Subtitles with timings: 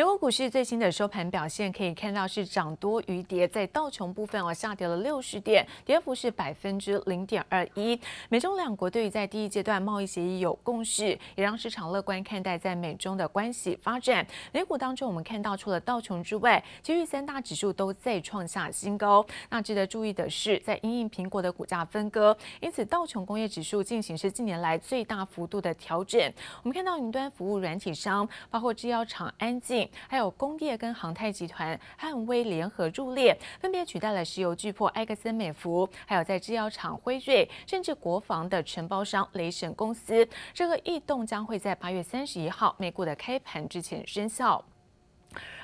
[0.00, 8.00] 美国股市最新的收盘表现可以看到是涨多于跌，在道琼部分哦下跌了六十点，跌幅是百分之零点二一。
[8.30, 14.26] 美中两国对于在第一阶段贸易协议有共识，也让市场乐观看待在美中的关系发展。
[14.52, 19.22] 美股当中我们看到，除了道琼之外，其余三大指数都再创下新高。
[19.50, 26.18] 那值得注意的是，在因应苹果的股价分割，因此道琼工业指数进行是近年来最大幅度的调整。
[26.62, 29.86] 我们看到云端服务软体商，包括制药厂安进。
[30.08, 40.26] 还有工业跟航太集团汉威联合入列，分别取代了石油巨擘埃克森美孚，还有在制药厂辉瑞，甚至国防的承包商雷神公司。
[40.52, 44.64] 这个异动将会在八月三十一号美股的开盘之前生效。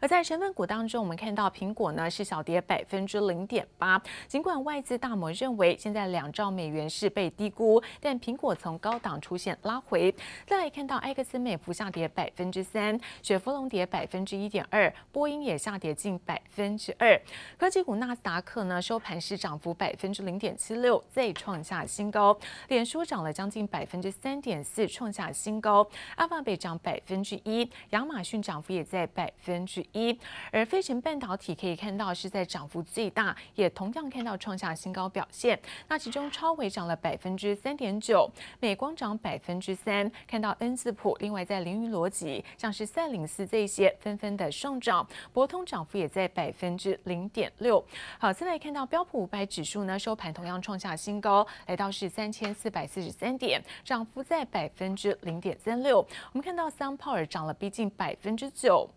[0.00, 4.00] 而在成分股当中，我们看到苹果呢是小跌百分之零点八。
[4.28, 10.14] 尽管外资大摩认为现在两兆美元是被低估，但苹果从高档出现拉回。
[10.46, 17.20] 再来看到埃克森美孚下跌百分之三，雪佛龙跌百分之一点二，波音也下跌近百分之二。
[17.58, 22.36] 科技股纳斯达克呢收盘是涨幅百分之零点七六，再创下新高。
[22.68, 25.86] 脸书涨了将近百分之三点四，创下新高。
[26.16, 30.18] 阿法贝涨百分之一，亚马逊涨幅也在百分分之一，
[30.50, 35.56] 而费城半导体可以看到是在涨幅最大，也同样看到创下新高表现。
[35.86, 47.84] 那其中超微涨了百分之三点九，美光涨百分之三，看到恩字普，另外在凌云逻辑，像是赛灵思这些纷纷的上涨，博通涨幅也在百分之零点六。
[48.18, 55.98] 好，再来看到标普五百指数呢，收盘同样创下新高，来到是三千四百四十三点，涨幅在百分之零点三六。
[55.98, 58.90] 我们看到 SunPower 涨了逼近百分之九。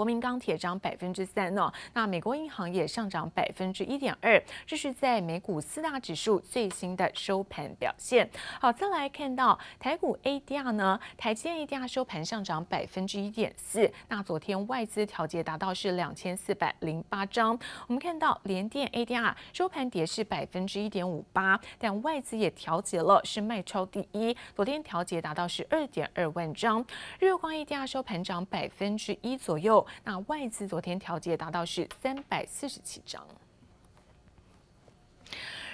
[0.00, 8.26] 国民钢铁涨百分之三呢，那美国银行也上涨百分之一点二，这是在美股四大指数最新的收盘表现。
[8.58, 17.50] 好，再来看到台股 ADR 呢，台积电 ADR 收盘上涨百分之一点四，那昨天外资调节达到是两千四百零八张。
[17.86, 26.82] 我们看到联电 ADR 收盘跌是百分之一点五八，但外资也调节了，是卖超第一，昨天调节达到是二点二万张。
[27.18, 29.86] 日光 ADR 收盘涨百分之一左右。
[30.04, 33.26] 那外资昨天调节达到是三百四十七张。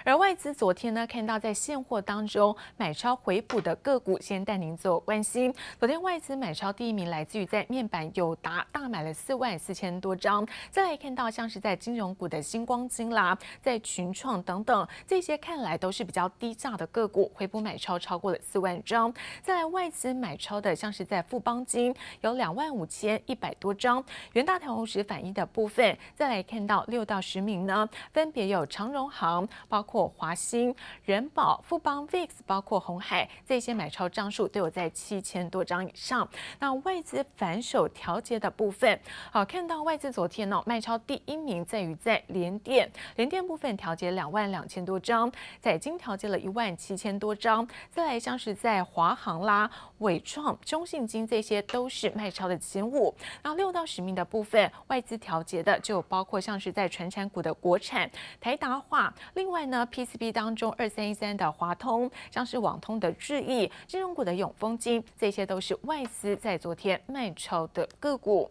[0.07, 5.53] 而外资昨天呢，看到在现货当中买超回补的个股，先带您做关心。
[5.81, 10.47] 昨天外资买超第一名来自于在面板友达大买了四万四千多张。
[10.71, 19.13] 再来看到像是在金融股的星光金啦，在群创等等这些看来都是比较低价的个股，回补买超超过了四万张。
[19.43, 24.05] 再来外资买超的像是在富邦金有两万五千一百多张。
[24.35, 29.96] 元大台同时反映的部分，再来看到六到十名呢，分别有长荣航，包括。
[30.05, 30.75] 华兴、
[31.05, 36.29] 人保、富邦、VIX，包括红海这些买超张数都有在七千多张以上。
[36.59, 38.99] 那外资反手调节的部分，
[39.31, 45.31] 好，看到外资昨天呢、卖超第一名在于在联电，联电部分调节两万两千多张，
[45.61, 47.65] 在金调节了一万七千多张。
[47.93, 53.15] 再来像是在华航啦、伟创、中信金这些都是卖超的前五。
[53.41, 59.86] 然后六到十名的部分，外资调节的就包括像是在传产股的国产、台达化，另外呢。
[59.87, 68.51] PCB 当中，二三一三的华通，像是网通的智易，金融股的永丰金，这些都是外资在昨天卖超的个股。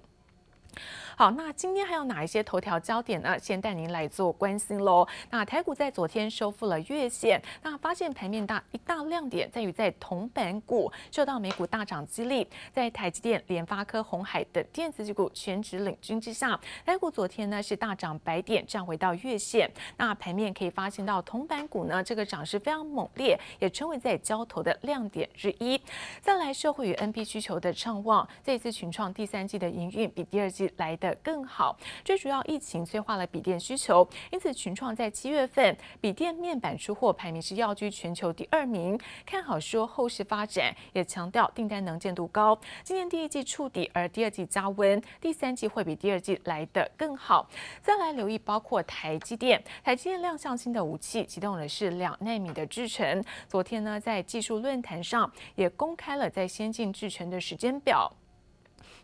[1.18, 3.38] 好，那今天还有哪一些头条焦点呢？
[3.40, 5.08] 先带您来做关心喽。
[5.30, 19.72] 那台股在昨天收复了月线，那发现盘面大一大亮点在于在铜板股受到美股大涨激励，在台积电、联发科、鸿海等电子股权值领军之下，台股昨天呢是大涨百点，站回到月线。
[19.98, 25.80] 那盘面可以发现到铜板股呢这个涨势非常猛烈，也成为在交投的亮点之一。
[26.22, 31.16] 再来，社会与 N P 需求的畅旺，这一次群创第三季的营运比第二季来的。
[31.24, 42.58] 更好，最主要疫情催化了笔电需求，因此群创在七月份笔电面板出货排名是要居全球第二名，看好说后市发展，也强调订单能见度高。
[42.84, 47.50] 今年第一季触底，而第二季加温，第三季会比第二季来得更好。
[47.82, 53.24] 再来留意，包括台积电，台积电亮相新的武器，启动的是两纳米的制程。
[53.48, 58.12] 昨天呢，在技术论坛上也公开了在先进制程的时间表。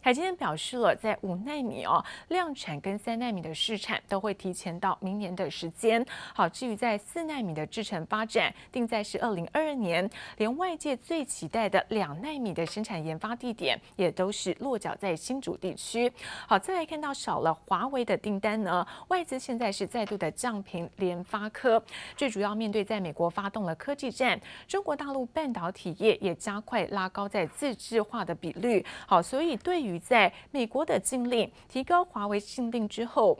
[0.01, 6.03] 台积电表示了，在五纳米哦量产跟三纳米的试产都会提前到明年的时间。
[6.33, 10.09] 好，至于在四纳米的制程发展，定在是二零二二年。
[10.37, 16.11] 连外界最期待的两纳米的生产研发地点，也都是落脚在新竹地区。
[16.47, 21.81] 好，再来看到少了华为的订单呢，外资现在是再度的降评联发科。
[22.17, 28.83] 最主要面对在美国发动了科技战，中国大陆半导体业也加快拉高在自制化的比率。
[29.05, 33.39] 好，所以对于在美国的禁令提高华为禁令之后。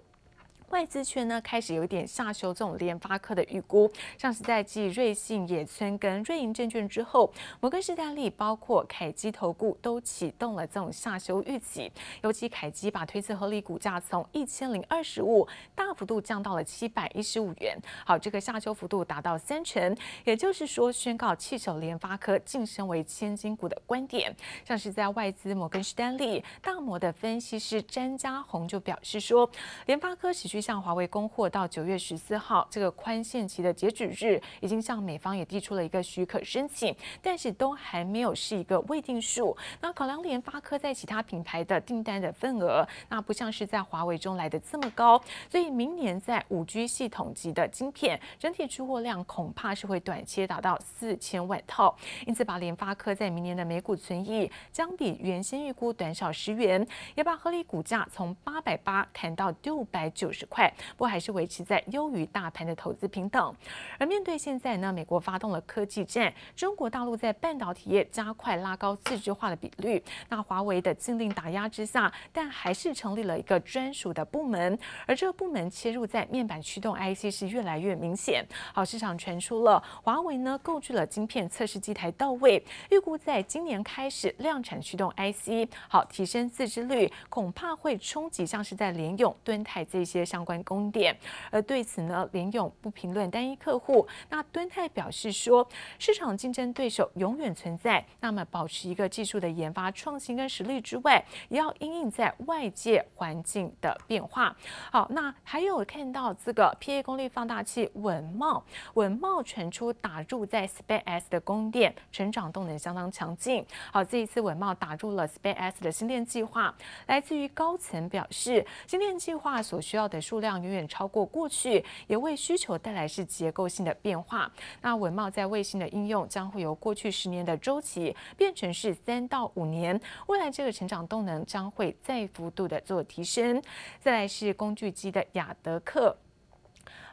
[0.72, 7.30] 外资圈呢开始有一点下修这种联发科的预估，像是在继瑞信、野村跟瑞银证券之后，
[7.60, 11.92] 摩根士丹利包括凯基投顾都启动了这种下修预期。
[12.22, 15.46] 尤其凯基把推测合理股价从一千零二十五
[15.76, 19.94] 大幅度降到了七百一十五元，好，这个下修幅度达到三成，
[20.24, 24.34] 也就是说宣告弃守联发科晋升为千金股的观点。
[24.66, 29.50] 像是在外资摩根士丹利大摩的分析师詹家宏就表示说，
[29.86, 30.61] 联发科持续。
[30.62, 39.58] 向华为供货到九月十四号这个宽限期的截止日，已经向美方也递出了一个许可申请，但是都还没有是一个未定数。
[39.80, 45.20] 那考量联发科在其他品牌的订单的份额，那不像是在华为中来的这么高，
[45.50, 51.98] 所以明年在五 G 系统级的晶片整体出货量恐怕是会短期达到四千万套。
[52.28, 56.86] 因此，把联发科在明年的每股存益将比原先预估短少十元，
[57.16, 60.46] 也把合理股价从八百八砍到六百九十。
[60.52, 63.56] 快，不过还是维持在优于大盘的投资平等。
[63.98, 70.04] 而面对现在呢，美国发动了科技战，中国大陆在半导体业加快拉高自制化的比率。
[70.28, 74.78] 那华为的禁令打压之下，但还是成立了一个专属的部门，
[75.08, 78.46] 而这个部门切入在面板驱动 IC 是越来越明显。
[78.74, 85.72] 好，市场传出了华为呢购置了晶片测试机台到位，预估在今年开始量产驱动 IC。
[85.88, 90.42] 好，提升自制率，恐怕会冲击像是在联咏、敦泰这些相。
[90.42, 91.16] 关供应链，
[91.52, 94.08] 而对此呢，联咏不评论单一客户。
[94.30, 95.68] 那敦泰表示说，
[96.00, 104.56] 市场竞争对手永远存在，那么保持一个技术的研发创新跟实力之外，也要因应在外界环境的变化。
[104.92, 108.64] 好，那还有看到这个 PA 功率放大器稳懋，
[108.96, 113.64] 稳懋传出打入在 SpaceX 的供应链，成长动能相当强劲。
[113.94, 116.74] 好，这一次稳懋打入了 SpaceX 的星链计划，
[117.06, 120.21] 来自于高层表示，星链计划所需要的。
[120.22, 124.52] 数量远远超过过去，也为需求带来是结构性的变化。
[124.82, 133.62] 那稳贸在卫星的应用将会由过去十年的周期变成是三到五年，未来这个成长动能将会再幅度的做提升。
[134.00, 136.16] 再来是工具机的亚德克。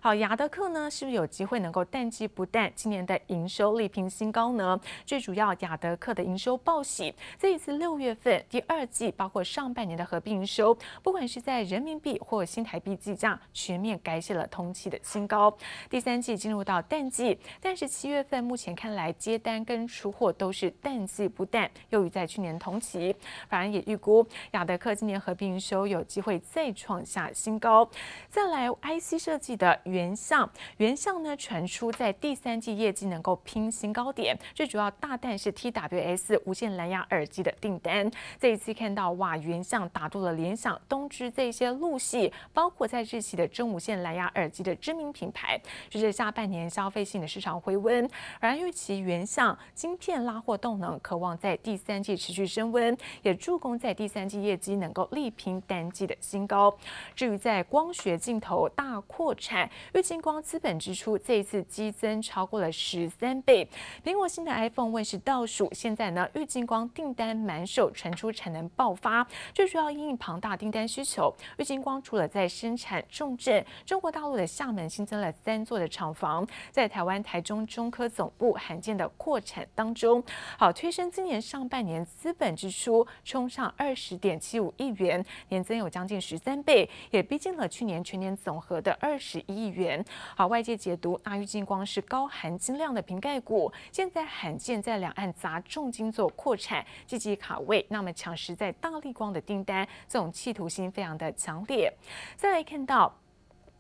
[0.01, 2.71] 好，亚德客呢，是不是有机会能够淡季不淡？
[2.73, 4.79] 今年的营收力拼新高呢？
[5.05, 10.73] 最主要，亚德客的营收报喜，这一次六月份第二季，包括上半年的合并营收，
[11.03, 15.53] 不管是在人民币或新台币计价，全面改写了同期的新高。
[15.91, 23.15] 第三季进入到淡季，但是七月份目前看来接单跟出货都是淡季不淡，优于在去年同期，
[23.49, 27.89] 反而也预估亚德客今年合并营收有机会再创下新高。
[28.31, 29.77] 再来，IC 设计的。
[29.89, 38.11] 原相原相呢，传出在第三季业绩能够拼新高点，最主要大单是 TWS 无线蓝牙耳机的订单。
[38.39, 45.61] 这一次看到哇，原相打入了联想、东芝这些陆系，包括在日系的真无线蓝牙耳机的知名品牌。
[45.89, 48.09] 就是下半年消费性的市场回温，
[48.41, 56.77] 而预期原相晶片拉货动能，渴望在第三季持续升温，也助攻在第三季业绩能够力拼单季的新高。
[57.15, 59.69] 至于在光学镜头大扩产。
[59.95, 63.69] 玉晶光资本支出这一次激增超过了十三倍。
[64.05, 71.35] 苹果新的 iPhone 问世倒数，现在呢，玉晶光订单满手，传出产能爆发，最主要因应庞大订单需求。
[71.59, 80.23] 玉晶光除了在生产重镇中国大陆的厦门新增了三座的厂房，在台湾台中中科总部罕见的扩产当中，
[80.59, 89.68] 好推升今年上半年资本支出冲上二十点七五亿元，年增有将近十三倍，也逼近了去年全年总和的二十一亿。
[89.69, 90.05] 元
[90.37, 101.93] 好，外界解读，大玉金光是高含金量的瓶盖股，现在罕见在两岸砸重金做扩产，积极卡位，那么抢食在大立光的订单，这种企图心非常的强烈。
[102.37, 103.15] 再来看到。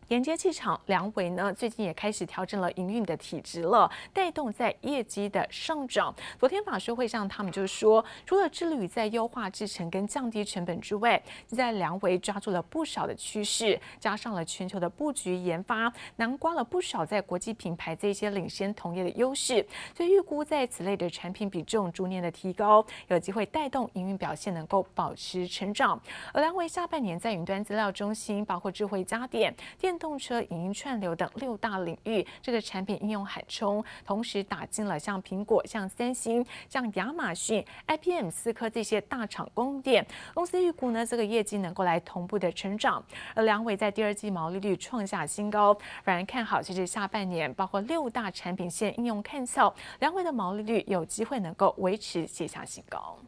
[0.09, 6.15] 连接器厂良维呢，最近也开始调整了营运的体质了，带动在业绩的上涨。
[6.39, 26.01] 昨天法说会上，他们就说，除了致力于在优化制程跟降低成本之外，在良维抓住了不少的趋势，加上了全球的布局研发，囊括了不少在国际品牌这些领先同业的优势，所以预估在此类的产品比重逐年的提高，有机会带动营运表现能够保持成长。
[26.33, 40.07] 而良维下半年在云端资料中心，包括智慧家电、电动车、影音串流等六大领域，这个产品应用罕充，同时打进了像苹果、像三星、像亚马逊、IBM、思科这些大厂供应链。
[40.35, 43.05] 公司预估呢，这个业绩能够来同步的成长。
[43.35, 53.19] 而良伟在第二季毛利率创下新高，反而看好，其实下半年包括六大产品线应用看效，良伟的毛利率有机会能够维持写下新高。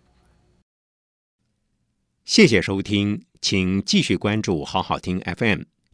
[2.24, 5.62] 谢谢收听，请继续关注好好听 FM，